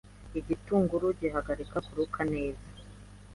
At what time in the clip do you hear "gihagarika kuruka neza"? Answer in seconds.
1.19-2.65